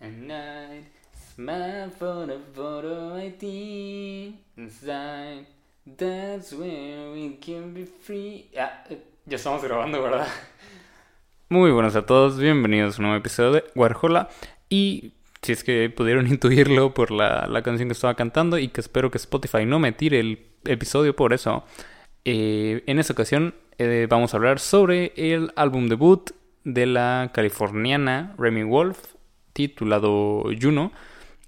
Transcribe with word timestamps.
At 0.00 0.12
night, 0.12 0.84
smile 1.34 1.90
for 1.90 2.26
the 2.26 2.38
photo 2.54 3.16
ID 3.16 4.34
inside. 4.56 5.46
That's 5.86 6.52
where 6.52 7.12
we 7.12 7.38
can 7.40 7.72
be 7.72 7.86
free. 7.86 8.50
Ah, 8.58 8.84
ya 9.24 9.36
estamos 9.36 9.62
grabando, 9.62 10.02
¿verdad? 10.02 10.28
Muy 11.48 11.70
buenos 11.70 11.96
a 11.96 12.04
todos, 12.04 12.38
bienvenidos 12.38 12.96
a 12.96 12.98
un 12.98 13.02
nuevo 13.04 13.18
episodio 13.18 13.52
de 13.52 13.64
Warhola. 13.74 14.28
Y 14.68 15.12
si 15.42 15.52
es 15.52 15.64
que 15.64 15.88
pudieron 15.88 16.26
intuirlo 16.28 16.92
por 16.92 17.10
la, 17.10 17.46
la 17.46 17.62
canción 17.62 17.88
que 17.88 17.94
estaba 17.94 18.14
cantando 18.14 18.58
y 18.58 18.68
que 18.68 18.80
espero 18.80 19.10
que 19.10 19.18
Spotify 19.18 19.64
no 19.64 19.78
me 19.78 19.92
tire 19.92 20.20
el 20.20 20.46
episodio 20.64 21.16
por 21.16 21.32
eso, 21.32 21.64
eh, 22.24 22.82
en 22.86 22.98
esta 22.98 23.12
ocasión 23.12 23.54
eh, 23.78 24.06
vamos 24.10 24.34
a 24.34 24.36
hablar 24.36 24.58
sobre 24.58 25.12
el 25.16 25.52
álbum 25.56 25.88
debut 25.88 26.32
de 26.64 26.86
la 26.86 27.30
californiana 27.32 28.34
Remy 28.36 28.64
Wolf 28.64 29.15
titulado 29.56 30.44
Juno, 30.60 30.92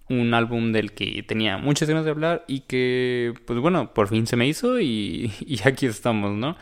un 0.09 0.33
álbum 0.33 0.73
del 0.73 0.93
que 0.93 1.23
tenía 1.23 1.59
muchas 1.59 1.89
ganas 1.89 2.05
de 2.07 2.11
hablar 2.11 2.45
y 2.49 2.61
que, 2.61 3.35
pues 3.47 3.59
bueno, 3.61 3.93
por 3.93 4.09
fin 4.09 4.27
se 4.27 4.37
me 4.37 4.49
hizo 4.49 4.81
y, 4.81 5.31
aquí 5.65 5.87
estamos, 5.87 6.35
¿no? 6.35 6.57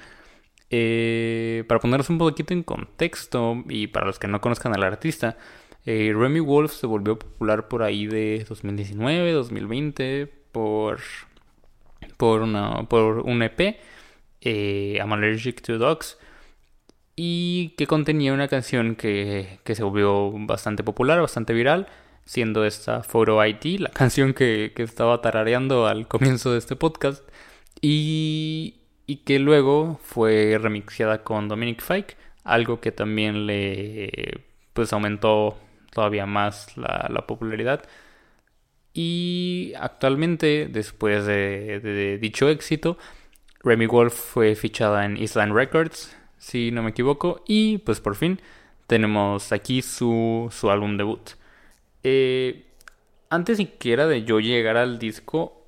Eh, 0.68 1.62
para 1.68 1.78
ponernos 1.78 2.10
un 2.10 2.18
poquito 2.18 2.52
en 2.52 2.64
contexto 2.64 3.62
y 3.68 3.86
para 3.86 4.06
los 4.06 4.18
que 4.18 4.26
no 4.26 4.40
conozcan 4.40 4.74
al 4.74 4.82
artista, 4.82 5.38
eh, 5.84 6.12
Remy 6.14 6.40
Wolf 6.40 6.72
se 6.72 6.88
volvió 6.88 7.16
popular 7.18 7.68
por 7.68 7.84
ahí 7.84 8.06
de 8.06 8.44
2019, 8.48 9.30
2020 9.30 10.26
por, 10.50 10.98
por, 12.16 12.42
una, 12.42 12.88
por 12.88 13.20
un 13.20 13.42
EP, 13.42 13.78
eh, 14.40 14.96
I'm 14.98 15.12
Allergic 15.12 15.62
to 15.62 15.78
Dogs 15.78 16.18
y 17.16 17.70
que 17.78 17.86
contenía 17.86 18.34
una 18.34 18.48
canción 18.48 18.94
que, 18.94 19.58
que, 19.64 19.74
se 19.74 19.82
volvió 19.82 20.30
bastante 20.32 20.84
popular, 20.84 21.20
bastante 21.20 21.54
viral, 21.54 21.88
siendo 22.26 22.64
esta 22.66 23.02
Photo 23.02 23.44
IT, 23.44 23.80
la 23.80 23.90
canción 23.90 24.34
que, 24.34 24.72
que 24.76 24.82
estaba 24.82 25.22
tarareando 25.22 25.86
al 25.86 26.06
comienzo 26.08 26.52
de 26.52 26.58
este 26.58 26.76
podcast, 26.76 27.26
y, 27.80 28.76
y 29.06 29.16
que 29.18 29.38
luego 29.38 29.98
fue 30.02 30.58
remixeada 30.60 31.24
con 31.24 31.48
Dominic 31.48 31.82
Fike, 31.82 32.16
algo 32.44 32.80
que 32.80 32.92
también 32.92 33.46
le 33.46 34.44
pues 34.74 34.92
aumentó 34.92 35.58
todavía 35.92 36.26
más 36.26 36.76
la, 36.76 37.08
la 37.10 37.26
popularidad. 37.26 37.82
Y 38.92 39.72
actualmente, 39.78 40.68
después 40.70 41.26
de, 41.26 41.80
de, 41.80 41.92
de 41.92 42.18
dicho 42.18 42.48
éxito, 42.48 42.98
Remy 43.62 43.86
Wolf 43.86 44.14
fue 44.14 44.54
fichada 44.54 45.04
en 45.04 45.16
Island 45.16 45.54
Records, 45.54 46.16
si 46.38 46.70
no 46.70 46.82
me 46.82 46.90
equivoco. 46.90 47.42
Y 47.46 47.78
pues 47.78 48.00
por 48.00 48.16
fin 48.16 48.40
tenemos 48.86 49.52
aquí 49.52 49.82
su, 49.82 50.48
su 50.50 50.70
álbum 50.70 50.96
debut. 50.96 51.30
Eh, 52.02 52.66
antes 53.30 53.56
siquiera 53.56 54.06
de 54.06 54.24
yo 54.24 54.40
llegar 54.40 54.76
al 54.76 54.98
disco, 54.98 55.66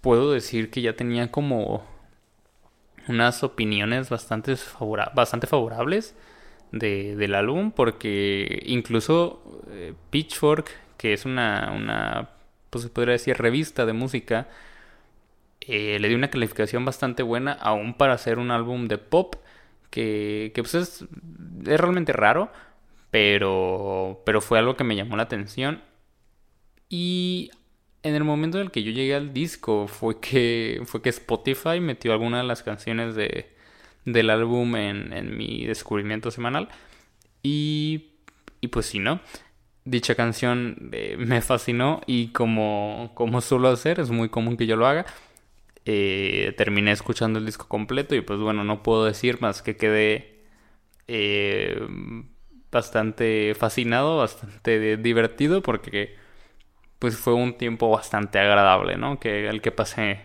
puedo 0.00 0.32
decir 0.32 0.70
que 0.70 0.82
ya 0.82 0.94
tenía 0.94 1.30
como 1.30 1.84
unas 3.08 3.42
opiniones 3.42 4.08
bastante, 4.08 4.56
favora 4.56 5.10
bastante 5.14 5.46
favorables 5.46 6.14
de, 6.72 7.16
del 7.16 7.34
álbum. 7.34 7.72
Porque 7.72 8.62
incluso 8.66 9.62
eh, 9.70 9.94
Pitchfork, 10.10 10.70
que 10.96 11.12
es 11.12 11.24
una, 11.24 11.72
una, 11.74 12.30
pues 12.70 12.84
se 12.84 12.90
podría 12.90 13.12
decir, 13.12 13.36
revista 13.36 13.86
de 13.86 13.92
música, 13.92 14.48
eh, 15.60 15.98
le 16.00 16.08
dio 16.08 16.16
una 16.16 16.30
calificación 16.30 16.84
bastante 16.84 17.22
buena, 17.22 17.52
aún 17.52 17.94
para 17.94 18.14
hacer 18.14 18.38
un 18.38 18.50
álbum 18.50 18.88
de 18.88 18.98
pop 18.98 19.36
que, 19.90 20.52
que 20.54 20.62
pues 20.62 20.74
es, 20.74 21.04
es, 21.66 21.80
realmente 21.80 22.12
raro, 22.12 22.50
pero, 23.10 24.22
pero 24.24 24.40
fue 24.40 24.58
algo 24.58 24.76
que 24.76 24.84
me 24.84 24.96
llamó 24.96 25.16
la 25.16 25.24
atención. 25.24 25.82
Y 26.88 27.50
en 28.02 28.14
el 28.14 28.24
momento 28.24 28.58
en 28.58 28.64
el 28.64 28.70
que 28.70 28.82
yo 28.82 28.92
llegué 28.92 29.14
al 29.14 29.32
disco 29.32 29.86
fue 29.86 30.20
que, 30.20 30.82
fue 30.86 31.02
que 31.02 31.10
Spotify 31.10 31.80
metió 31.80 32.12
algunas 32.12 32.42
de 32.42 32.48
las 32.48 32.62
canciones 32.62 33.14
de, 33.14 33.54
del 34.04 34.30
álbum 34.30 34.76
en, 34.76 35.12
en 35.12 35.36
mi 35.36 35.66
descubrimiento 35.66 36.30
semanal. 36.30 36.68
Y, 37.42 38.12
y 38.60 38.68
pues 38.68 38.86
sí, 38.86 38.98
¿no? 38.98 39.20
Dicha 39.84 40.14
canción 40.14 40.90
eh, 40.92 41.16
me 41.18 41.40
fascinó 41.42 42.00
y 42.06 42.28
como, 42.28 43.12
como 43.14 43.40
suelo 43.40 43.68
hacer, 43.68 43.98
es 43.98 44.10
muy 44.10 44.28
común 44.28 44.56
que 44.56 44.66
yo 44.66 44.76
lo 44.76 44.86
haga 44.86 45.06
eh, 45.86 46.54
terminé 46.58 46.92
escuchando 46.92 47.38
el 47.38 47.46
disco 47.46 47.66
completo 47.66 48.14
y 48.14 48.20
pues 48.20 48.38
bueno, 48.38 48.64
no 48.64 48.82
puedo 48.82 49.06
decir 49.06 49.40
más 49.40 49.62
que 49.62 49.76
quedé 49.76 50.42
eh, 51.08 51.80
bastante 52.70 53.54
fascinado, 53.54 54.18
bastante 54.18 54.98
divertido 54.98 55.62
porque 55.62 56.16
pues 56.98 57.16
fue 57.16 57.32
un 57.32 57.56
tiempo 57.56 57.88
bastante 57.88 58.38
agradable, 58.38 58.96
¿no? 58.96 59.18
Que 59.18 59.48
el 59.48 59.62
que 59.62 59.72
pasé 59.72 60.20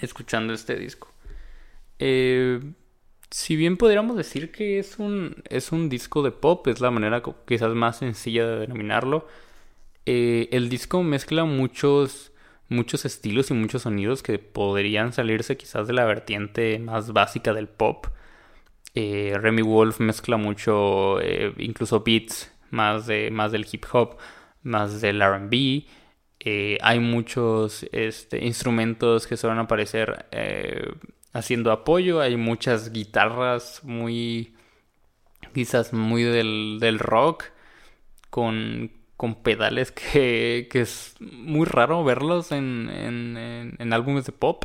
escuchando 0.00 0.52
este 0.52 0.76
disco. 0.76 1.12
Eh, 1.98 2.60
si 3.30 3.56
bien 3.56 3.76
podríamos 3.76 4.16
decir 4.16 4.52
que 4.52 4.78
es 4.78 4.98
un, 4.98 5.42
es 5.48 5.72
un 5.72 5.88
disco 5.88 6.22
de 6.22 6.30
pop, 6.30 6.66
es 6.68 6.80
la 6.80 6.90
manera 6.92 7.22
quizás 7.46 7.74
más 7.74 7.98
sencilla 7.98 8.46
de 8.46 8.60
denominarlo, 8.60 9.26
el 10.04 10.68
disco 10.68 11.02
mezcla 11.02 11.44
muchos 11.44 12.31
muchos 12.68 13.04
estilos 13.04 13.50
y 13.50 13.54
muchos 13.54 13.82
sonidos 13.82 14.22
que 14.22 14.38
podrían 14.38 15.12
salirse 15.12 15.56
quizás 15.56 15.86
de 15.86 15.92
la 15.92 16.04
vertiente 16.04 16.78
más 16.78 17.12
básica 17.12 17.52
del 17.52 17.68
pop. 17.68 18.06
Eh, 18.94 19.36
Remy 19.40 19.62
Wolf 19.62 20.00
mezcla 20.00 20.36
mucho, 20.36 21.20
eh, 21.20 21.54
incluso 21.58 22.00
beats 22.00 22.52
más, 22.70 23.06
de, 23.06 23.30
más 23.30 23.52
del 23.52 23.66
hip 23.70 23.84
hop, 23.92 24.16
más 24.62 25.00
del 25.00 25.22
RB. 25.22 25.84
Eh, 26.40 26.78
hay 26.82 26.98
muchos 26.98 27.86
este, 27.92 28.44
instrumentos 28.44 29.26
que 29.26 29.36
suelen 29.36 29.58
aparecer 29.58 30.26
haciendo 31.32 31.72
apoyo. 31.72 32.20
Hay 32.20 32.36
muchas 32.36 32.92
guitarras 32.92 33.80
muy, 33.84 34.54
quizás 35.54 35.92
muy 35.92 36.24
del, 36.24 36.78
del 36.80 36.98
rock, 36.98 37.44
con, 38.30 38.90
con 39.22 39.36
pedales 39.36 39.92
que, 39.92 40.66
que, 40.68 40.80
es 40.80 41.14
muy 41.20 41.64
raro 41.64 42.02
verlos 42.02 42.50
en, 42.50 42.90
en, 42.90 43.76
en 43.78 43.92
álbumes 43.92 44.24
de 44.24 44.32
pop. 44.32 44.64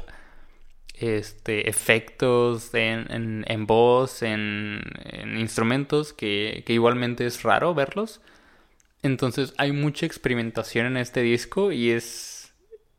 Este, 0.96 1.70
efectos 1.70 2.74
en, 2.74 3.46
en 3.48 3.68
voz, 3.68 4.24
en, 4.24 4.82
instrumentos, 5.38 6.12
que, 6.12 6.64
que, 6.66 6.74
igualmente 6.74 7.28
es 7.28 7.44
raro 7.44 7.76
verlos. 7.76 8.20
Entonces 9.04 9.54
hay 9.60 9.74
mucha 9.74 10.08
experimentación 10.08 10.88
en 10.88 10.98
este 10.98 11.22
disco 11.22 11.72
y 11.72 11.92
es, 11.92 12.52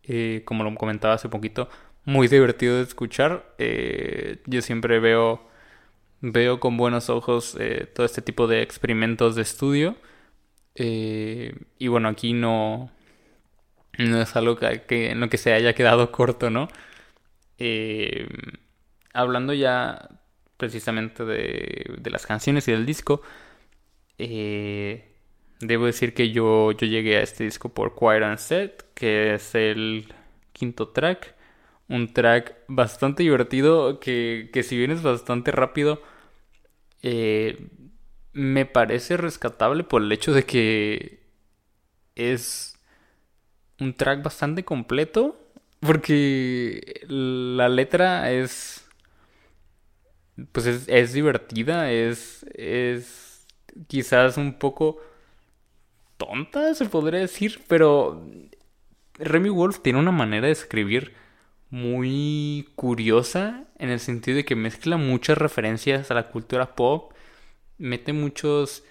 eh, 0.04 0.42
como 0.44 0.62
lo 0.62 0.72
comentaba 0.76 1.14
hace 1.14 1.28
poquito, 1.28 1.68
muy 2.04 2.28
divertido 2.28 2.76
de 2.76 2.84
escuchar. 2.84 3.52
Eh, 3.58 4.36
yo 4.46 4.62
siempre 4.62 5.00
veo, 5.00 5.42
veo 6.20 6.60
con 6.60 6.76
buenos 6.76 7.10
ojos 7.10 7.56
eh, 7.58 7.90
todo 7.92 8.06
este 8.06 8.22
tipo 8.22 8.46
de 8.46 8.62
experimentos 8.62 9.34
de 9.34 9.42
estudio. 9.42 9.96
Eh, 10.78 11.54
y 11.78 11.88
bueno, 11.88 12.08
aquí 12.08 12.32
no, 12.32 12.90
no 13.98 14.22
es 14.22 14.36
algo 14.36 14.56
que, 14.56 15.10
en 15.10 15.20
lo 15.20 15.28
que 15.28 15.38
se 15.38 15.52
haya 15.52 15.74
quedado 15.74 16.12
corto, 16.12 16.50
¿no? 16.50 16.68
Eh, 17.58 18.28
hablando 19.12 19.52
ya 19.52 20.08
precisamente 20.56 21.24
de, 21.24 21.96
de, 21.98 22.10
las 22.10 22.26
canciones 22.26 22.68
y 22.68 22.72
del 22.72 22.86
disco, 22.86 23.22
eh, 24.18 25.08
debo 25.60 25.86
decir 25.86 26.14
que 26.14 26.30
yo, 26.30 26.72
yo 26.72 26.86
llegué 26.86 27.18
a 27.18 27.22
este 27.22 27.44
disco 27.44 27.70
por 27.70 27.94
Quiet 27.96 28.22
and 28.22 28.38
Set, 28.38 28.84
que 28.94 29.34
es 29.34 29.54
el 29.54 30.12
quinto 30.52 30.88
track. 30.88 31.34
Un 31.88 32.12
track 32.12 32.56
bastante 32.68 33.22
divertido 33.22 34.00
que, 34.00 34.50
que 34.52 34.62
si 34.62 34.76
bien 34.76 34.90
es 34.90 35.02
bastante 35.02 35.52
rápido, 35.52 36.02
eh, 37.02 37.68
me 38.32 38.66
parece 38.66 39.16
rescatable 39.16 39.84
por 39.84 40.02
el 40.02 40.12
hecho 40.12 40.32
de 40.32 40.44
que 40.44 41.20
es 42.14 42.78
un 43.80 43.94
track 43.94 44.22
bastante 44.22 44.64
completo. 44.64 45.36
Porque 45.80 47.02
la 47.06 47.68
letra 47.68 48.32
es. 48.32 48.84
Pues 50.52 50.66
es, 50.66 50.88
es 50.88 51.12
divertida, 51.12 51.92
es. 51.92 52.44
es 52.54 53.46
quizás 53.86 54.36
un 54.36 54.58
poco 54.58 55.00
tonta, 56.16 56.74
se 56.74 56.86
podría 56.86 57.20
decir, 57.20 57.60
pero 57.68 58.24
Remy 59.18 59.50
Wolf 59.50 59.80
tiene 59.80 59.98
una 59.98 60.10
manera 60.10 60.46
de 60.46 60.52
escribir 60.52 61.14
muy 61.70 62.68
curiosa 62.74 63.64
en 63.78 63.90
el 63.90 64.00
sentido 64.00 64.36
de 64.36 64.44
que 64.44 64.56
mezcla 64.56 64.96
muchas 64.96 65.38
referencias 65.38 66.10
a 66.10 66.14
la 66.14 66.28
cultura 66.30 66.74
pop, 66.74 67.12
mete 67.78 68.12
muchos 68.12 68.84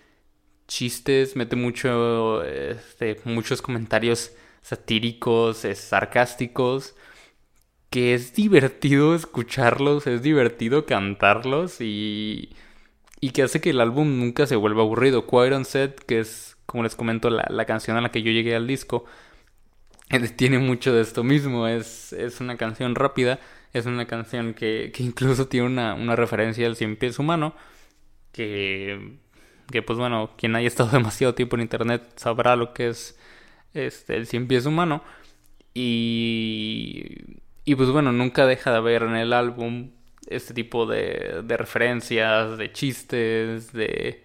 chistes, 0.67 1.35
mete 1.35 1.55
mucho, 1.55 2.43
este, 2.43 3.19
muchos 3.23 3.61
comentarios 3.61 4.33
satíricos, 4.61 5.65
sarcásticos, 5.75 6.95
que 7.89 8.13
es 8.13 8.33
divertido 8.33 9.15
escucharlos, 9.15 10.07
es 10.07 10.21
divertido 10.21 10.85
cantarlos 10.85 11.79
y, 11.79 12.49
y 13.21 13.29
que 13.31 13.43
hace 13.43 13.61
que 13.61 13.69
el 13.69 13.79
álbum 13.79 14.19
nunca 14.19 14.45
se 14.45 14.57
vuelva 14.57 14.81
aburrido. 14.81 15.25
Quiet 15.25 15.63
Set, 15.63 16.03
que 16.05 16.19
es, 16.19 16.57
como 16.65 16.83
les 16.83 16.95
comento, 16.95 17.29
la, 17.29 17.45
la 17.49 17.65
canción 17.65 17.95
a 17.95 18.01
la 18.01 18.11
que 18.11 18.21
yo 18.23 18.31
llegué 18.31 18.55
al 18.55 18.67
disco, 18.67 19.05
tiene 20.35 20.59
mucho 20.59 20.93
de 20.93 21.01
esto 21.01 21.23
mismo. 21.23 21.67
Es, 21.67 22.11
es 22.13 22.41
una 22.41 22.57
canción 22.57 22.95
rápida, 22.95 23.39
es 23.73 23.85
una 23.85 24.05
canción 24.05 24.53
que, 24.53 24.91
que 24.93 25.03
incluso 25.03 25.47
tiene 25.47 25.67
una, 25.67 25.93
una 25.93 26.15
referencia 26.15 26.67
al 26.67 26.75
cien 26.75 26.97
pies 26.97 27.19
humano, 27.19 27.55
que, 28.37 29.17
que 29.71 29.81
pues 29.81 29.97
bueno, 29.99 30.31
quien 30.37 30.55
haya 30.55 30.67
estado 30.67 30.89
demasiado 30.93 31.35
tiempo 31.35 31.55
en 31.55 31.63
internet 31.63 32.03
sabrá 32.17 32.55
lo 32.55 32.73
que 32.73 32.89
es 32.89 33.19
este, 33.73 34.15
el 34.15 34.27
cien 34.27 34.47
pies 34.47 34.65
humano. 34.65 35.03
Y, 35.73 37.39
y 37.65 37.75
pues 37.75 37.89
bueno, 37.89 38.11
nunca 38.11 38.45
deja 38.45 38.71
de 38.71 38.77
haber 38.77 39.03
en 39.03 39.15
el 39.15 39.33
álbum 39.33 39.91
este 40.27 40.53
tipo 40.53 40.85
de, 40.85 41.41
de 41.43 41.57
referencias, 41.57 42.57
de 42.57 42.71
chistes, 42.73 43.73
de, 43.73 44.23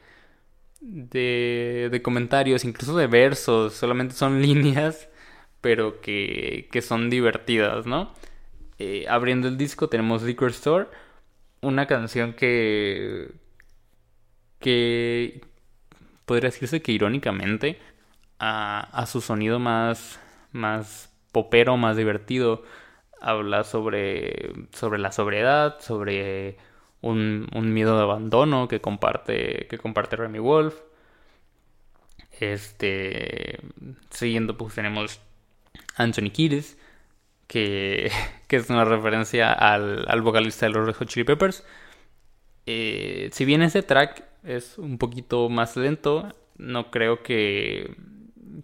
de, 0.80 1.88
de 1.90 2.02
comentarios, 2.02 2.64
incluso 2.64 2.96
de 2.96 3.06
versos. 3.06 3.74
Solamente 3.74 4.14
son 4.14 4.42
líneas 4.42 5.08
pero 5.62 6.00
que, 6.02 6.68
que 6.72 6.82
son 6.82 7.08
divertidas, 7.10 7.86
¿no? 7.86 8.12
Eh, 8.78 9.06
abriendo 9.08 9.48
el 9.48 9.56
disco 9.56 9.88
tenemos 9.88 10.22
Liquor 10.22 10.50
Store, 10.50 10.88
una 11.62 11.86
canción 11.86 12.34
que, 12.34 13.30
que 14.62 15.42
podría 16.24 16.48
decirse 16.48 16.80
que 16.80 16.92
irónicamente 16.92 17.78
a, 18.38 19.04
su 19.06 19.20
sonido 19.20 19.58
más, 19.58 20.18
más 20.52 21.12
popero, 21.32 21.76
más 21.76 21.96
divertido, 21.96 22.64
habla 23.20 23.64
sobre, 23.64 24.52
sobre 24.72 24.98
la 24.98 25.12
sobriedad, 25.12 25.80
sobre 25.80 26.56
un, 27.00 27.48
un, 27.54 27.72
miedo 27.72 27.96
de 27.96 28.02
abandono 28.02 28.66
que 28.68 28.80
comparte, 28.80 29.66
que 29.68 29.78
comparte 29.78 30.16
Remy 30.16 30.38
Wolf. 30.38 30.74
Este, 32.40 33.60
siguiendo 34.10 34.56
pues 34.56 34.74
tenemos 34.74 35.20
Anthony 35.96 36.30
Kiedis, 36.32 36.78
que, 37.46 38.10
que 38.48 38.56
es 38.56 38.70
una 38.70 38.84
referencia 38.84 39.52
al, 39.52 40.04
al, 40.08 40.22
vocalista 40.22 40.66
de 40.66 40.72
los 40.72 40.86
Red 40.86 40.94
Hot 40.96 41.08
Chili 41.08 41.24
Peppers. 41.24 41.64
Eh, 42.66 43.30
si 43.32 43.44
bien 43.44 43.62
ese 43.62 43.82
track 43.82 44.24
es 44.44 44.78
un 44.78 44.98
poquito 44.98 45.48
más 45.48 45.76
lento, 45.76 46.34
no 46.56 46.90
creo 46.90 47.22
que, 47.22 47.96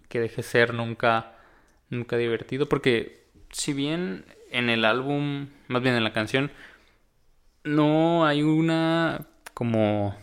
que 0.07 0.19
deje 0.19 0.43
ser 0.43 0.73
nunca, 0.73 1.35
nunca 1.89 2.17
divertido, 2.17 2.67
porque 2.69 3.27
si 3.51 3.73
bien 3.73 4.25
en 4.51 4.69
el 4.69 4.85
álbum, 4.85 5.47
más 5.67 5.81
bien 5.81 5.95
en 5.95 6.03
la 6.03 6.13
canción, 6.13 6.51
no 7.63 8.25
hay 8.25 8.43
una 8.43 9.27
como... 9.53 10.15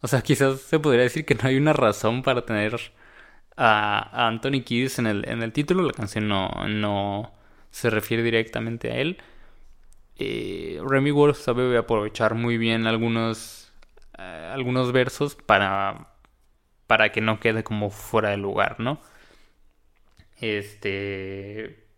O 0.00 0.08
sea, 0.08 0.22
quizás 0.22 0.60
se 0.60 0.78
podría 0.80 1.02
decir 1.04 1.24
que 1.24 1.34
no 1.34 1.48
hay 1.48 1.56
una 1.56 1.72
razón 1.72 2.22
para 2.22 2.44
tener 2.44 2.76
a, 3.56 4.28
Anthony 4.28 4.62
Kiedis 4.64 4.98
en 4.98 5.06
el, 5.06 5.28
en 5.28 5.42
el 5.42 5.52
título. 5.52 5.84
La 5.84 5.92
canción 5.92 6.28
no, 6.28 6.50
no 6.68 7.32
se 7.70 7.90
refiere 7.90 8.22
directamente 8.22 8.90
a 8.92 8.96
él. 8.96 9.18
Eh, 10.24 10.80
Remy 10.86 11.10
Wolf 11.10 11.36
sabe 11.36 11.76
aprovechar 11.76 12.36
muy 12.36 12.56
bien 12.56 12.86
algunos, 12.86 13.72
eh, 14.16 14.50
algunos 14.52 14.92
versos 14.92 15.34
para, 15.34 16.14
para 16.86 17.10
que 17.10 17.20
no 17.20 17.40
quede 17.40 17.64
como 17.64 17.90
fuera 17.90 18.30
de 18.30 18.36
lugar, 18.36 18.78
¿no? 18.78 19.00
Este. 20.40 21.88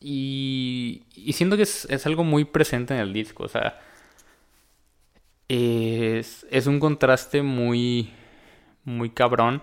Y, 0.00 1.04
y 1.14 1.34
siento 1.34 1.58
que 1.58 1.64
es, 1.64 1.84
es, 1.90 2.06
algo 2.06 2.24
muy 2.24 2.46
presente 2.46 2.94
en 2.94 3.00
el 3.00 3.12
disco, 3.12 3.44
o 3.44 3.48
sea. 3.48 3.78
Es, 5.48 6.46
es 6.50 6.66
un 6.66 6.80
contraste 6.80 7.42
muy. 7.42 8.10
muy 8.84 9.10
cabrón 9.10 9.62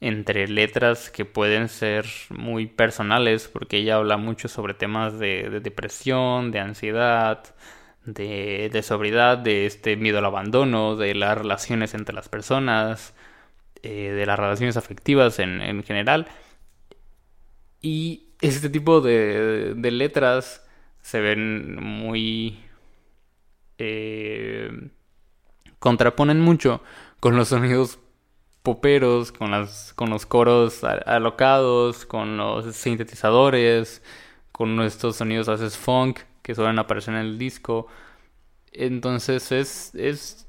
entre 0.00 0.46
letras 0.48 1.10
que 1.10 1.24
pueden 1.24 1.68
ser 1.68 2.06
muy 2.30 2.66
personales, 2.66 3.48
porque 3.48 3.78
ella 3.78 3.96
habla 3.96 4.16
mucho 4.16 4.48
sobre 4.48 4.74
temas 4.74 5.18
de, 5.18 5.60
depresión, 5.62 6.50
de 6.52 6.60
ansiedad, 6.60 7.54
de, 8.04 8.80
sobriedad, 8.82 9.38
de 9.38 9.66
este 9.66 9.96
miedo 9.96 10.18
al 10.18 10.24
abandono, 10.26 10.96
de 10.96 11.14
las 11.14 11.36
relaciones 11.36 11.94
entre 11.94 12.14
las 12.14 12.28
personas, 12.28 13.14
eh, 13.82 14.10
de 14.12 14.26
las 14.26 14.38
relaciones 14.38 14.76
afectivas 14.76 15.38
en, 15.40 15.60
en, 15.60 15.82
general. 15.82 16.28
Y 17.80 18.28
este 18.40 18.70
tipo 18.70 19.00
de, 19.00 19.74
de 19.76 19.90
letras 19.90 20.64
se 21.02 21.20
ven 21.20 21.82
muy... 21.82 22.60
Eh, 23.78 24.90
contraponen 25.78 26.40
mucho 26.40 26.82
con 27.20 27.36
los 27.36 27.48
sonidos 27.48 27.98
poperos, 28.68 29.32
con, 29.32 29.50
las, 29.50 29.94
con 29.94 30.10
los 30.10 30.26
coros 30.26 30.84
alocados, 30.84 32.04
con 32.04 32.36
los 32.36 32.76
sintetizadores, 32.76 34.02
con 34.52 34.76
nuestros 34.76 35.16
sonidos 35.16 35.48
a 35.48 35.52
veces 35.52 35.78
funk 35.78 36.20
que 36.42 36.54
suelen 36.54 36.78
aparecer 36.78 37.14
en 37.14 37.20
el 37.20 37.38
disco. 37.38 37.86
Entonces 38.72 39.52
es, 39.52 39.94
es 39.94 40.46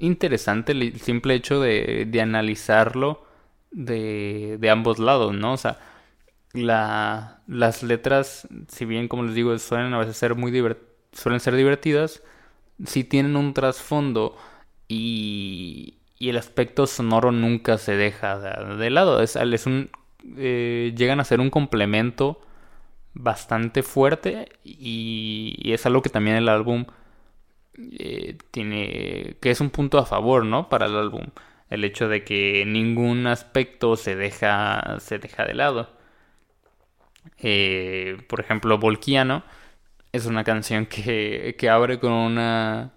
interesante 0.00 0.72
el 0.72 0.98
simple 0.98 1.36
hecho 1.36 1.60
de, 1.60 2.06
de 2.08 2.20
analizarlo 2.20 3.24
de, 3.70 4.56
de, 4.58 4.68
ambos 4.70 4.98
lados, 4.98 5.32
¿no? 5.32 5.52
O 5.52 5.56
sea, 5.56 5.78
la, 6.52 7.40
las 7.46 7.84
letras, 7.84 8.48
si 8.66 8.84
bien 8.84 9.06
como 9.06 9.22
les 9.22 9.36
digo, 9.36 9.56
suelen 9.60 9.94
a 9.94 9.98
veces 9.98 10.16
ser 10.16 10.34
muy 10.34 10.50
suelen 11.12 11.38
ser 11.38 11.54
divertidas, 11.54 12.20
si 12.84 13.04
tienen 13.04 13.36
un 13.36 13.54
trasfondo 13.54 14.36
y, 14.88 15.99
y 16.20 16.28
el 16.28 16.36
aspecto 16.36 16.86
sonoro 16.86 17.32
nunca 17.32 17.78
se 17.78 17.96
deja 17.96 18.38
de, 18.76 18.90
lado. 18.90 19.22
Es, 19.22 19.36
es 19.36 19.66
un, 19.66 19.90
eh, 20.36 20.92
llegan 20.96 21.18
a 21.18 21.24
ser 21.24 21.40
un 21.40 21.50
complemento 21.50 22.42
bastante 23.14 23.82
fuerte 23.82 24.50
y, 24.62 25.72
es 25.72 25.86
algo 25.86 26.02
que 26.02 26.10
también 26.10 26.36
el 26.36 26.50
álbum 26.50 26.84
eh, 27.98 28.36
tiene, 28.50 29.36
que 29.40 29.50
es 29.50 29.60
un 29.62 29.70
punto 29.70 29.98
a 29.98 30.06
favor, 30.06 30.44
¿no? 30.44 30.68
Para 30.68 30.86
el 30.86 30.96
álbum. 30.96 31.26
El 31.70 31.84
hecho 31.84 32.08
de 32.08 32.22
que 32.24 32.64
ningún 32.66 33.26
aspecto 33.26 33.96
se 33.96 34.14
deja, 34.14 34.98
se 35.00 35.18
deja 35.18 35.44
de 35.46 35.54
lado. 35.54 35.90
Eh, 37.38 38.18
por 38.28 38.40
ejemplo, 38.40 38.78
Volquiano 38.78 39.42
es 40.12 40.26
una 40.26 40.44
canción 40.44 40.86
que, 40.86 41.56
que 41.58 41.70
abre 41.70 41.98
con 41.98 42.12
una, 42.12 42.92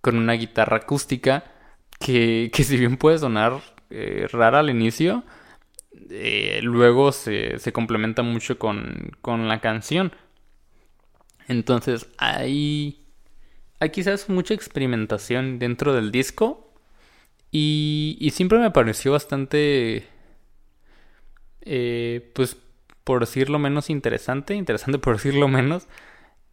con 0.00 0.16
una 0.18 0.32
guitarra 0.34 0.78
acústica 0.78 1.44
que, 1.98 2.50
que 2.52 2.64
si 2.64 2.76
bien 2.76 2.96
puede 2.96 3.18
sonar 3.18 3.60
eh, 3.90 4.26
rara 4.32 4.60
al 4.60 4.70
inicio, 4.70 5.24
eh, 6.10 6.60
luego 6.62 7.12
se, 7.12 7.58
se, 7.58 7.72
complementa 7.72 8.22
mucho 8.22 8.58
con, 8.58 9.12
con, 9.22 9.48
la 9.48 9.60
canción. 9.60 10.12
Entonces 11.48 12.08
hay, 12.18 13.06
hay 13.80 13.90
quizás 13.90 14.28
mucha 14.28 14.54
experimentación 14.54 15.58
dentro 15.58 15.94
del 15.94 16.10
disco 16.10 16.74
y, 17.52 18.16
y 18.20 18.30
siempre 18.30 18.58
me 18.58 18.70
pareció 18.72 19.12
bastante, 19.12 20.06
eh, 21.62 22.30
pues 22.34 22.56
por 23.04 23.20
decirlo 23.20 23.58
menos 23.60 23.88
interesante, 23.88 24.54
interesante 24.54 24.98
por 24.98 25.16
decirlo 25.16 25.46
menos, 25.48 25.86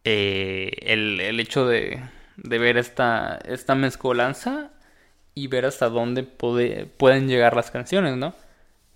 el, 0.04 1.20
el, 1.20 1.40
hecho 1.40 1.66
de, 1.66 2.00
de 2.36 2.58
ver 2.58 2.76
esta, 2.76 3.38
esta 3.44 3.74
mezcolanza 3.74 4.70
y 5.34 5.48
ver 5.48 5.66
hasta 5.66 5.88
dónde 5.88 6.22
pueden 6.22 7.28
llegar 7.28 7.56
las 7.56 7.70
canciones, 7.70 8.16
¿no? 8.16 8.34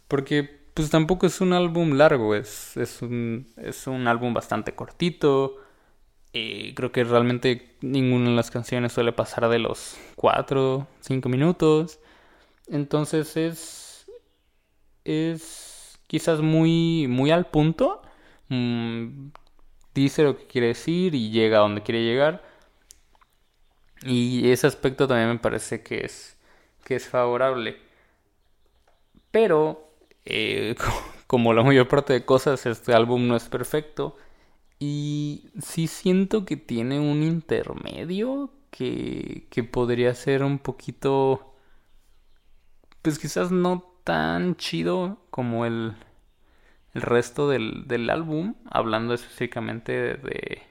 Porque 0.09 0.59
pues 0.75 0.91
tampoco 0.91 1.27
es 1.27 1.41
un 1.41 1.53
álbum 1.53 1.95
largo, 1.95 2.35
es, 2.37 2.77
es, 2.77 3.03
un, 3.03 3.49
es 3.57 3.87
un 3.89 4.07
álbum 4.07 4.33
bastante 4.33 4.75
cortito. 4.75 5.57
Y 6.33 6.75
creo 6.75 6.93
que 6.93 7.05
realmente 7.05 7.77
ninguna 7.81 8.31
de 8.31 8.37
las 8.37 8.51
canciones 8.51 8.93
suele 8.93 9.13
pasar 9.13 9.49
de 9.49 9.59
los 9.59 9.97
4, 10.17 10.87
5 11.01 11.29
minutos. 11.29 12.01
Entonces 12.69 13.37
es. 13.37 14.07
Es 15.05 15.99
quizás 16.07 16.41
muy, 16.41 17.07
muy 17.09 17.31
al 17.31 17.47
punto. 17.47 18.03
Mm, 18.49 19.31
dice 19.95 20.23
lo 20.23 20.37
que 20.37 20.47
quiere 20.47 20.69
decir 20.69 21.15
y 21.15 21.31
llega 21.31 21.59
a 21.59 21.63
donde 21.63 21.83
quiere 21.83 22.05
llegar. 22.05 22.45
Y 24.05 24.51
ese 24.51 24.67
aspecto 24.67 25.09
también 25.09 25.31
me 25.31 25.39
parece 25.39 25.83
que 25.83 26.05
es, 26.05 26.37
que 26.85 26.97
es 26.97 27.09
favorable. 27.09 27.79
Pero 29.31 29.85
Eh, 30.31 30.77
como 31.27 31.53
la 31.55 31.63
mayor 31.63 31.89
parte 31.89 32.13
de 32.13 32.25
cosas, 32.27 32.67
este 32.67 32.93
álbum 32.95 33.27
no 33.29 33.37
es 33.37 33.49
perfecto. 33.49 34.17
Y 34.81 35.51
sí 35.63 35.89
siento 35.89 36.45
que 36.47 36.57
tiene 36.59 37.01
un 37.01 37.23
intermedio 37.25 38.53
que, 38.73 39.49
que 39.51 39.65
podría 39.65 40.15
ser 40.15 40.45
un 40.45 40.59
poquito, 40.61 41.55
pues 43.03 43.19
quizás 43.19 43.51
no 43.51 43.85
tan 44.05 44.57
chido 44.57 45.19
como 45.31 45.67
el, 45.67 45.95
el 46.95 47.03
resto 47.03 47.49
del, 47.49 47.87
del 47.87 48.11
álbum, 48.11 48.55
hablando 48.71 49.15
específicamente 49.15 49.93
de, 50.17 50.63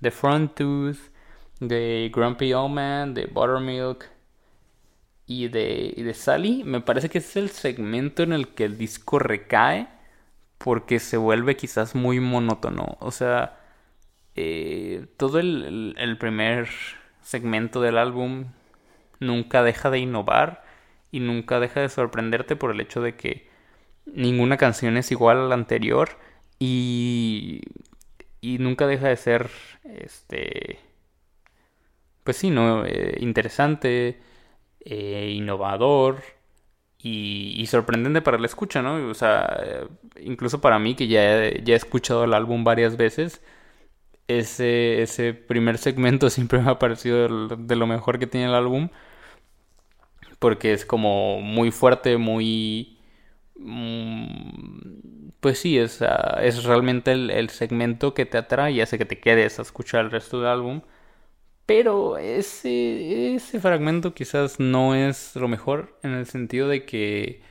de 0.00 0.10
Front 0.10 0.54
Tooth, 0.56 0.98
de 1.60 2.10
Grumpy 2.14 2.52
Old 2.52 2.74
Man, 2.74 3.14
de 3.14 3.26
Buttermilk 3.26 4.08
y 5.26 5.48
de, 5.48 5.92
y 5.96 6.02
de 6.02 6.14
Sally. 6.14 6.64
Me 6.64 6.80
parece 6.80 7.08
que 7.08 7.18
es 7.18 7.36
el 7.36 7.50
segmento 7.50 8.22
en 8.22 8.32
el 8.32 8.48
que 8.48 8.64
el 8.64 8.78
disco 8.78 9.18
recae 9.18 9.88
porque 10.58 10.98
se 11.00 11.16
vuelve 11.16 11.56
quizás 11.56 11.94
muy 11.94 12.20
monótono. 12.20 12.96
O 13.00 13.10
sea, 13.10 13.58
eh, 14.34 15.06
todo 15.16 15.38
el, 15.38 15.94
el, 15.98 16.18
primer 16.18 16.68
segmento 17.22 17.80
del 17.80 17.98
álbum 17.98 18.46
nunca 19.20 19.62
deja 19.62 19.90
de 19.90 19.98
innovar 19.98 20.64
y 21.10 21.20
nunca 21.20 21.60
deja 21.60 21.80
de 21.80 21.88
sorprenderte 21.88 22.56
por 22.56 22.70
el 22.70 22.80
hecho 22.80 23.00
de 23.00 23.16
que 23.16 23.48
ninguna 24.06 24.56
canción 24.56 24.96
es 24.96 25.10
igual 25.10 25.38
a 25.38 25.48
la 25.48 25.54
anterior 25.54 26.10
y, 26.58 27.62
y 28.40 28.58
nunca 28.58 28.86
deja 28.86 29.08
de 29.08 29.16
ser 29.16 29.50
este 29.84 30.78
pues 32.26 32.36
sí 32.38 32.50
no 32.50 32.84
eh, 32.84 33.16
interesante 33.20 34.20
eh, 34.80 35.32
innovador 35.34 36.22
y, 37.02 37.64
sorprendente 37.68 38.20
para 38.22 38.38
la 38.38 38.46
escucha 38.46 38.82
no 38.82 39.10
o 39.10 39.14
sea 39.14 39.60
eh, 39.64 39.88
incluso 40.20 40.60
para 40.60 40.78
mí 40.78 40.94
que 40.96 41.08
ya, 41.08 41.50
ya 41.62 41.74
he 41.74 41.76
escuchado 41.76 42.24
el 42.24 42.34
álbum 42.34 42.64
varias 42.64 42.96
veces 42.96 43.42
ese, 44.28 45.02
ese 45.02 45.34
primer 45.34 45.78
segmento 45.78 46.30
siempre 46.36 46.60
me 46.60 46.70
ha 46.70 46.78
parecido 46.78 47.48
de 47.56 47.76
lo 47.76 47.86
mejor 47.86 48.18
que 48.18 48.26
tiene 48.26 48.46
el 48.48 48.54
álbum 48.54 48.90
porque 50.38 50.72
es 50.72 50.84
como 50.86 51.40
muy 51.40 51.70
fuerte 51.70 52.16
muy 52.18 52.96
Mm, 53.58 55.30
pues 55.40 55.58
sí, 55.58 55.78
es, 55.78 56.02
ah, 56.02 56.40
es 56.42 56.64
realmente 56.64 57.12
el, 57.12 57.50
segmento 57.50 58.14
que 58.14 58.26
te 58.26 58.38
atrae 58.38 58.72
y 58.72 58.80
hace 58.80 58.98
que 58.98 59.04
te 59.04 59.18
quedes 59.20 59.58
a 59.58 59.62
escuchar 59.62 60.04
el 60.04 60.10
resto 60.10 60.40
del 60.40 60.48
álbum. 60.48 60.82
Pero 61.66 62.18
ese, 62.18 63.34
ese 63.34 63.60
fragmento 63.60 64.14
quizás 64.14 64.60
no 64.60 64.94
es 64.94 65.34
lo 65.36 65.48
mejor 65.48 65.98
en 66.02 66.12
el 66.12 66.26
sentido 66.26 66.68
de 66.68 66.84
que, 66.86 67.42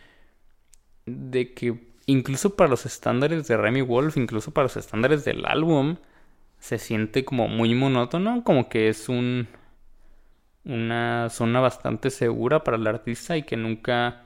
de 1.05 1.53
que 1.53 1.79
incluso 2.05 2.55
para 2.55 2.69
los 2.69 2.85
estándares 2.85 3.47
de 3.47 3.57
Remy 3.57 3.81
Wolf, 3.81 4.17
incluso 4.17 4.51
para 4.51 4.65
los 4.65 4.77
estándares 4.77 5.25
del 5.25 5.45
álbum, 5.45 5.97
se 6.59 6.77
siente 6.79 7.25
como 7.25 7.47
muy 7.47 7.75
monótono, 7.75 8.43
como 8.43 8.69
que 8.69 8.89
es 8.89 9.09
un 9.09 9.47
una 10.65 11.29
zona 11.29 11.59
bastante 11.59 12.09
segura 12.09 12.63
para 12.63 12.77
el 12.77 12.87
artista 12.87 13.37
y 13.37 13.43
que 13.43 13.55
nunca 13.57 14.25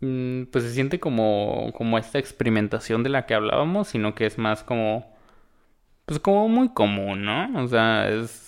Mm, 0.00 0.44
pues 0.52 0.64
se 0.64 0.72
siente 0.74 1.00
como, 1.00 1.72
como 1.74 1.98
esta 1.98 2.18
experimentación 2.18 3.02
de 3.02 3.08
la 3.10 3.26
que 3.26 3.34
hablábamos, 3.34 3.88
sino 3.88 4.14
que 4.14 4.26
es 4.26 4.36
más 4.38 4.62
como, 4.62 5.16
pues 6.06 6.20
como 6.20 6.48
muy 6.48 6.70
común, 6.70 7.24
¿no? 7.24 7.64
O 7.64 7.68
sea, 7.68 8.08
es, 8.10 8.45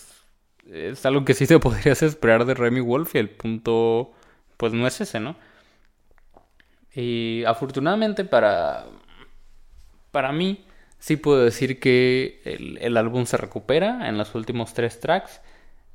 es 0.73 1.05
algo 1.07 1.25
que 1.25 1.35
sí 1.35 1.47
te 1.47 1.59
podrías 1.61 2.03
esperar 2.03 2.45
de 2.45 2.55
Remy 2.55 2.81
Wolf 2.81 3.15
y 3.15 3.19
el 3.19 3.31
punto, 3.31 4.13
pues 4.57 4.73
no 4.73 4.87
es 4.87 5.01
ese, 5.01 5.21
¿no? 5.21 5.37
Y 6.95 7.45
afortunadamente 7.45 8.25
para, 8.25 8.87
para 10.11 10.33
mí, 10.33 10.65
sí 10.99 11.17
puedo 11.17 11.45
decir 11.45 11.81
que 11.81 12.41
el, 12.45 12.79
el 12.79 12.97
álbum 12.97 13.27
se 13.27 13.37
recupera 13.37 14.09
en 14.09 14.19
los 14.19 14.35
últimos 14.35 14.75
tres 14.75 15.01
tracks. 15.01 15.41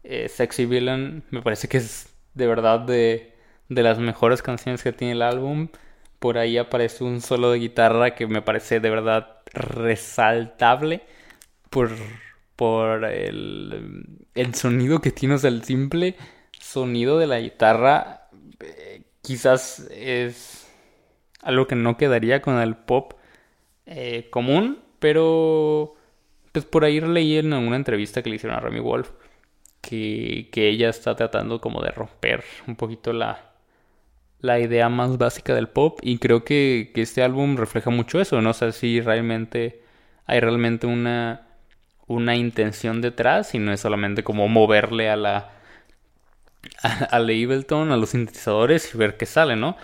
Eh, 0.04 0.30
Sexy 0.30 0.66
Villain 0.66 1.24
me 1.30 1.42
parece 1.42 1.68
que 1.68 1.78
es 1.78 2.14
de 2.34 2.48
verdad 2.48 2.80
de 2.80 3.34
de 3.70 3.84
las 3.84 4.00
mejores 4.00 4.42
canciones 4.42 4.84
que 4.84 4.94
tiene 4.94 5.14
el 5.14 5.22
álbum. 5.22 5.70
Por 6.20 6.38
ahí 6.38 6.58
aparece 6.58 7.04
un 7.04 7.22
solo 7.22 7.52
de 7.52 7.60
guitarra 7.60 8.16
que 8.16 8.28
me 8.28 8.42
parece 8.42 8.80
de 8.80 8.90
verdad 8.90 9.38
resaltable 9.54 11.04
por, 11.70 11.92
por 12.56 13.06
el, 13.06 14.18
el 14.36 14.56
sonido 14.56 15.02
que 15.02 15.12
tiene, 15.12 15.36
o 15.36 15.38
sea, 15.38 15.50
el 15.50 15.64
simple 15.64 16.16
sonido 16.60 17.18
de 17.18 17.28
la 17.28 17.40
guitarra 17.40 18.30
eh, 18.60 19.04
quizás 19.22 19.88
es 19.92 20.68
algo 21.42 21.68
que 21.68 21.76
no 21.76 21.98
quedaría 21.98 22.42
con 22.42 22.60
el 22.60 22.76
pop 22.76 23.14
eh, 23.86 24.28
común, 24.30 24.80
pero 25.00 25.96
pues 26.52 26.66
por 26.66 26.86
ahí 26.86 27.02
leí 27.02 27.38
en 27.38 27.54
una 27.54 27.76
entrevista 27.76 28.22
que 28.22 28.30
le 28.30 28.38
hicieron 28.38 28.58
a 28.58 28.62
Remy 28.62 28.80
Wolf 28.80 29.12
que, 29.82 30.50
que 30.52 30.70
ella 30.70 30.90
está 30.90 31.16
tratando 31.16 31.60
como 31.60 31.82
de 31.82 31.92
romper 31.92 32.44
un 32.68 32.76
poquito 32.76 33.12
la, 33.12 33.54
la 34.44 34.60
idea 34.60 34.90
más 34.90 35.18
básica 35.18 35.56
del 35.56 35.70
pop 35.70 36.00
y 36.02 36.18
creo 36.20 36.44
que, 36.44 36.92
este 36.96 37.24
álbum 37.24 37.56
refleja 37.56 37.90
mucho 37.90 38.20
eso, 38.20 38.42
no 38.42 38.54
sé 38.54 38.74
si 38.74 39.00
realmente 39.00 39.82
hay 40.26 40.42
realmente 40.42 40.86
una, 40.86 41.43
una 42.14 42.36
intención 42.36 43.02
detrás 43.02 43.56
y 43.56 43.60
no 43.60 43.72
es 43.74 43.82
solamente 43.82 44.24
como 44.24 44.48
moverle 44.48 45.10
a 45.10 45.16
la 45.16 45.52
a, 46.82 47.16
a 47.16 47.18
Ableton, 47.18 47.92
a 47.92 47.98
los 47.98 48.10
sintetizadores 48.12 48.94
y 48.94 48.98
ver 48.98 49.18
qué 49.18 49.26
sale, 49.26 49.56
¿no? 49.56 49.78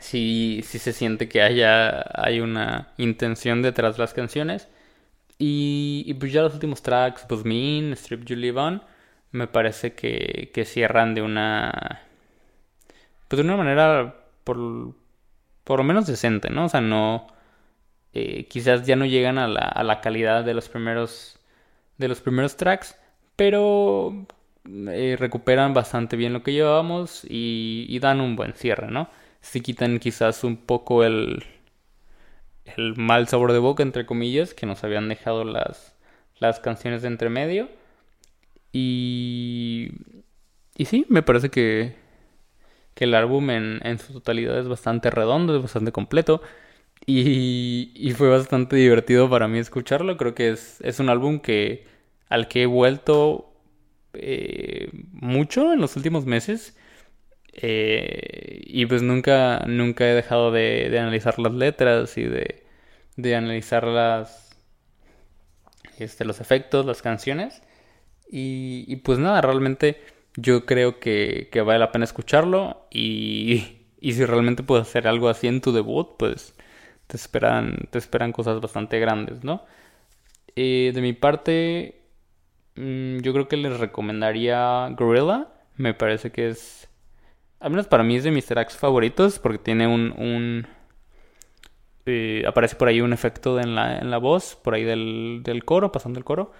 Si, 0.00 0.62
si 0.64 0.78
se 0.78 0.92
siente 0.92 1.28
que 1.28 1.42
haya 1.42 2.04
hay 2.14 2.40
una 2.40 2.88
intención 2.96 3.62
detrás 3.62 3.96
de 3.96 4.02
las 4.02 4.14
canciones 4.14 4.68
y, 5.38 6.14
pues 6.20 6.32
ya 6.32 6.42
los 6.42 6.54
últimos 6.54 6.82
tracks, 6.82 7.24
pues 7.28 7.44
Mean, 7.44 7.92
Strip 7.94 8.24
You 8.26 8.36
Live 8.36 8.60
On, 8.60 8.82
me 9.32 9.46
parece 9.46 9.94
que, 9.94 10.50
que 10.54 10.64
cierran 10.66 11.14
de 11.14 11.22
una 11.22 12.02
pues 13.28 13.38
de 13.38 13.44
una 13.44 13.56
manera 13.56 14.16
por, 14.44 14.94
por 15.64 15.78
lo 15.78 15.84
menos 15.84 16.06
decente, 16.06 16.50
¿no? 16.50 16.66
O 16.66 16.68
sea, 16.68 16.80
no, 16.80 17.28
eh, 18.14 18.46
quizás 18.48 18.86
ya 18.86 18.96
no 18.96 19.06
llegan 19.06 19.38
a 19.38 19.48
la, 19.48 19.60
a 19.60 19.82
la 19.84 20.00
calidad 20.00 20.44
de 20.44 20.54
los 20.54 20.68
primeros, 20.68 21.38
de 21.98 22.08
los 22.08 22.20
primeros 22.20 22.56
tracks, 22.56 22.96
pero 23.36 24.26
eh, 24.68 25.16
recuperan 25.18 25.72
bastante 25.74 26.16
bien 26.16 26.32
lo 26.32 26.42
que 26.42 26.52
llevábamos 26.52 27.24
y, 27.28 27.98
dan 28.00 28.20
un 28.20 28.36
buen 28.36 28.52
cierre, 28.54 28.90
¿no? 28.90 29.08
Si 29.40 29.60
quitan 29.62 29.98
quizás 29.98 30.44
un 30.44 30.56
poco 30.58 31.02
el, 31.04 31.44
el 32.64 32.96
mal 32.96 33.26
sabor 33.28 33.52
de 33.52 33.58
boca, 33.58 33.82
entre 33.82 34.06
comillas, 34.06 34.54
que 34.54 34.66
nos 34.66 34.84
habían 34.84 35.08
dejado 35.08 35.44
las, 35.44 35.94
las 36.38 36.60
canciones 36.60 37.02
de 37.02 37.08
entremedio. 37.08 37.68
Y, 38.72 39.92
y 40.76 40.84
sí, 40.84 41.06
me 41.08 41.22
parece 41.22 41.50
que, 41.50 41.96
que 42.94 43.04
el 43.04 43.14
álbum 43.14 43.50
en, 43.50 43.80
en 43.84 43.98
su 43.98 44.12
totalidad 44.12 44.58
es 44.58 44.68
bastante 44.68 45.10
redondo, 45.10 45.56
es 45.56 45.62
bastante 45.62 45.92
completo. 45.92 46.42
Y, 47.06 47.92
y, 47.94 48.12
fue 48.12 48.28
bastante 48.28 48.76
divertido 48.76 49.28
para 49.30 49.48
mí 49.48 49.58
escucharlo. 49.58 50.16
Creo 50.16 50.34
que 50.34 50.50
es, 50.50 50.80
es 50.82 51.00
un 51.00 51.08
álbum 51.08 51.40
que 51.40 51.86
al 52.28 52.48
que 52.48 52.62
he 52.62 52.66
vuelto 52.66 53.52
eh, 54.14 54.90
mucho 55.12 55.72
en 55.72 55.80
los 55.80 55.96
últimos 55.96 56.26
meses. 56.26 56.76
Eh, 57.52 58.62
y 58.66 58.86
pues 58.86 59.02
nunca, 59.02 59.64
nunca 59.66 60.08
he 60.08 60.14
dejado 60.14 60.52
de, 60.52 60.88
de 60.90 60.98
analizar 60.98 61.38
las 61.38 61.52
letras 61.52 62.16
y 62.16 62.24
de, 62.24 62.64
de 63.16 63.34
analizar 63.36 63.84
las, 63.84 64.56
este, 65.98 66.24
los 66.24 66.40
efectos, 66.40 66.86
las 66.86 67.02
canciones. 67.02 67.62
Y, 68.30 68.84
y 68.88 68.96
pues 68.96 69.18
nada, 69.18 69.40
realmente 69.40 70.00
yo 70.36 70.66
creo 70.66 71.00
que, 71.00 71.48
que 71.52 71.60
vale 71.62 71.80
la 71.80 71.92
pena 71.92 72.04
escucharlo 72.04 72.86
y, 72.90 73.78
y 74.00 74.12
si 74.12 74.24
realmente 74.24 74.62
puedes 74.62 74.88
hacer 74.88 75.08
algo 75.08 75.28
así 75.28 75.48
en 75.48 75.60
tu 75.60 75.72
debut, 75.72 76.16
pues 76.18 76.54
te 77.10 77.16
esperan, 77.16 77.88
te 77.90 77.98
esperan 77.98 78.32
cosas 78.32 78.60
bastante 78.60 78.98
grandes, 79.00 79.44
¿no? 79.44 79.64
Eh, 80.56 80.92
de 80.94 81.00
mi 81.02 81.12
parte, 81.12 82.02
mm, 82.76 83.18
yo 83.18 83.32
creo 83.32 83.48
que 83.48 83.56
les 83.56 83.78
recomendaría 83.78 84.88
Gorilla. 84.90 85.48
Me 85.76 85.94
parece 85.94 86.30
que 86.32 86.48
es, 86.48 86.88
al 87.60 87.70
menos 87.70 87.86
para 87.88 88.02
mí 88.04 88.16
es 88.16 88.24
de 88.24 88.30
mis 88.30 88.46
tracks 88.46 88.76
favoritos 88.76 89.38
porque 89.38 89.58
tiene 89.58 89.86
un... 89.86 90.12
un 90.18 90.66
eh, 92.06 92.44
aparece 92.46 92.76
por 92.76 92.88
ahí 92.88 93.00
un 93.00 93.12
efecto 93.12 93.60
en 93.60 93.74
la, 93.74 93.98
en 93.98 94.10
la 94.10 94.18
voz, 94.18 94.56
por 94.56 94.74
ahí 94.74 94.84
del, 94.84 95.42
del 95.44 95.64
coro, 95.64 95.92
pasando 95.92 96.18
el 96.18 96.24
coro 96.24 96.52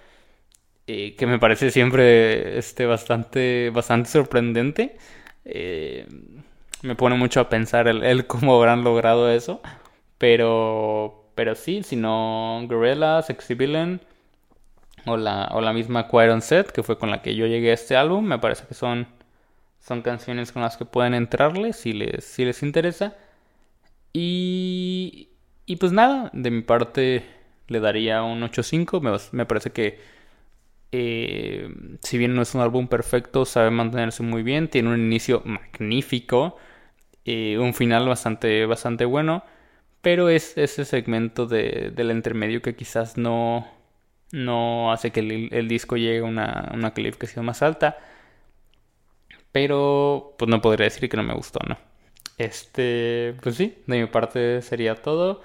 eh, 0.87 1.15
que 1.15 1.25
me 1.25 1.39
parece 1.39 1.71
siempre 1.71 2.57
este, 2.57 2.85
bastante, 2.85 3.69
bastante 3.69 4.09
sorprendente. 4.09 4.97
Eh, 5.45 6.05
me 6.81 6.95
pone 6.95 7.15
mucho 7.15 7.39
a 7.39 7.49
pensar 7.49 7.87
el, 7.87 8.27
cómo 8.27 8.55
habrán 8.57 8.83
logrado 8.83 9.31
eso. 9.31 9.61
Pero, 10.21 11.31
pero 11.35 11.55
sí, 11.55 11.83
si 11.83 11.97
no 11.97 12.61
Gorilla, 12.69 13.21
Sexy 13.23 13.55
Villain 13.55 14.01
o 15.05 15.17
la, 15.17 15.49
o 15.53 15.61
la 15.61 15.73
misma 15.73 16.07
Quiet 16.07 16.41
Set, 16.41 16.71
que 16.71 16.83
fue 16.83 16.97
con 16.97 17.09
la 17.09 17.21
que 17.21 17.35
yo 17.35 17.47
llegué 17.47 17.71
a 17.71 17.73
este 17.73 17.95
álbum, 17.95 18.25
me 18.25 18.39
parece 18.39 18.65
que 18.67 18.73
son, 18.73 19.07
son 19.81 20.01
canciones 20.03 20.51
con 20.51 20.61
las 20.63 20.77
que 20.77 20.85
pueden 20.85 21.13
entrarle 21.15 21.73
si 21.73 21.93
les, 21.93 22.25
si 22.25 22.45
les 22.45 22.63
interesa. 22.63 23.15
Y, 24.13 25.29
y 25.65 25.75
pues 25.77 25.91
nada, 25.91 26.29
de 26.33 26.51
mi 26.51 26.61
parte 26.61 27.25
le 27.67 27.79
daría 27.79 28.23
un 28.23 28.43
8.5. 28.43 29.01
Me, 29.01 29.11
me 29.31 29.45
parece 29.45 29.71
que 29.71 29.99
eh, 30.91 31.69
si 32.03 32.17
bien 32.17 32.35
no 32.35 32.41
es 32.41 32.55
un 32.55 32.61
álbum 32.61 32.87
perfecto, 32.87 33.45
sabe 33.45 33.71
mantenerse 33.71 34.23
muy 34.23 34.43
bien. 34.43 34.69
Tiene 34.69 34.89
un 34.89 34.99
inicio 35.01 35.41
magnífico. 35.45 36.57
Eh, 37.25 37.57
un 37.59 37.73
final 37.73 38.07
bastante, 38.09 38.65
bastante 38.65 39.05
bueno. 39.05 39.43
Pero 40.01 40.29
es 40.29 40.57
ese 40.57 40.85
segmento 40.85 41.45
de, 41.45 41.91
del 41.95 42.11
intermedio 42.11 42.61
que 42.61 42.75
quizás 42.75 43.17
no, 43.17 43.67
no 44.31 44.91
hace 44.91 45.11
que 45.11 45.19
el, 45.51 45.67
disco 45.67 45.97
llegue 45.97 46.19
a 46.19 46.23
una, 46.23 46.71
una, 46.73 46.93
calificación 46.93 47.45
más 47.45 47.61
alta. 47.61 47.97
Pero 49.51 50.35
pues 50.37 50.49
no 50.49 50.61
podría 50.61 50.85
decir 50.85 51.09
que 51.09 51.17
no 51.17 51.23
me 51.23 51.33
gustó, 51.33 51.59
¿no? 51.67 51.77
Este, 52.37 53.35
pues 53.43 53.55
sí, 53.55 53.77
de 53.87 53.99
mi 54.01 54.07
parte 54.07 54.61
sería 54.61 54.95
todo. 54.95 55.41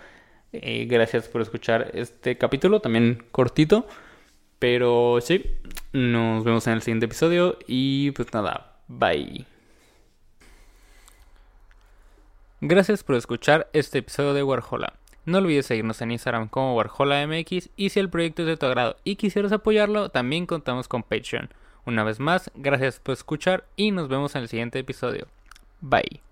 Eh, 0.53 0.87
gracias 0.87 1.29
por 1.29 1.43
escuchar 1.43 1.91
este 1.95 2.39
capítulo, 2.39 2.81
también 2.81 3.25
cortito. 3.33 3.87
Pero 4.59 5.19
sí, 5.21 5.45
nos 5.93 6.45
vemos 6.45 6.67
en 6.67 6.75
el 6.75 6.83
siguiente 6.83 7.07
episodio 7.07 7.59
y 7.67 8.13
pues 8.13 8.33
nada, 8.33 8.81
bye. 8.89 9.56
Gracias 12.69 13.05
por 13.05 13.15
escuchar 13.15 13.69
este 13.73 13.99
episodio 13.99 14.35
de 14.35 14.43
Warhola. 14.43 14.95
No 15.25 15.39
olvides 15.39 15.67
seguirnos 15.67 16.03
en 16.03 16.11
Instagram 16.11 16.49
como 16.49 16.75
WarholaMX 16.75 17.71
y 17.77 17.91
si 17.91 18.01
el 18.01 18.11
proyecto 18.11 18.43
es 18.43 18.49
de 18.49 18.57
tu 18.57 18.67
agrado 18.67 18.97
y 19.05 19.15
quisieras 19.15 19.53
apoyarlo, 19.53 20.09
también 20.09 20.47
contamos 20.47 20.89
con 20.89 21.05
Patreon. 21.05 21.49
Una 21.85 22.03
vez 22.03 22.19
más, 22.19 22.51
gracias 22.57 22.99
por 22.99 23.13
escuchar 23.13 23.67
y 23.77 23.93
nos 23.93 24.09
vemos 24.09 24.35
en 24.35 24.43
el 24.43 24.49
siguiente 24.49 24.81
episodio. 24.81 25.29
Bye. 25.81 26.26